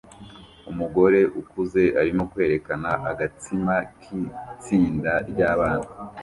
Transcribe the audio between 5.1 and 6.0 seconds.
ry'abana